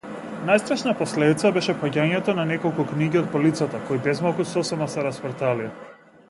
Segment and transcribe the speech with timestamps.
[0.45, 5.71] Најстрашна последица беше паѓањето на неколку книги од полицата кои безмалку сосема се распарталија.